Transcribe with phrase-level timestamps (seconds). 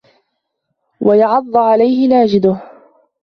[1.01, 2.61] وَيَعَضَّ عَلَيْهِ نَاجِذَهُ